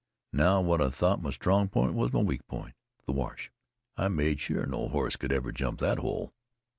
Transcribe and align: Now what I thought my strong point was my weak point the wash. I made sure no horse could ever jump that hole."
Now 0.33 0.61
what 0.61 0.81
I 0.81 0.89
thought 0.89 1.21
my 1.21 1.29
strong 1.29 1.67
point 1.67 1.93
was 1.93 2.11
my 2.11 2.21
weak 2.21 2.47
point 2.47 2.73
the 3.05 3.11
wash. 3.11 3.51
I 3.95 4.07
made 4.07 4.39
sure 4.39 4.65
no 4.65 4.87
horse 4.87 5.15
could 5.15 5.31
ever 5.31 5.51
jump 5.51 5.77
that 5.81 5.99
hole." 5.99 6.33